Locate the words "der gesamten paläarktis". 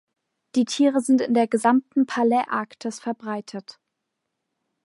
1.35-2.99